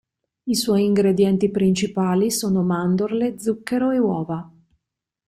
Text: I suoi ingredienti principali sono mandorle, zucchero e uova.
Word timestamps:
I 0.45 0.55
suoi 0.55 0.83
ingredienti 0.83 1.51
principali 1.51 2.31
sono 2.31 2.63
mandorle, 2.63 3.39
zucchero 3.39 3.91
e 3.91 3.99
uova. 3.99 4.51